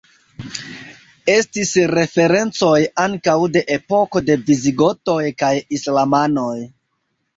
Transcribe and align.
Estis 1.33 1.73
referencoj 1.91 2.73
ankaŭ 3.03 3.37
de 3.57 3.63
epoko 3.77 4.25
de 4.31 4.39
visigotoj 4.49 5.19
kaj 5.43 5.53
islamanoj. 5.79 6.57